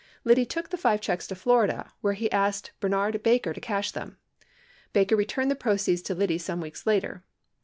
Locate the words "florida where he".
1.35-2.31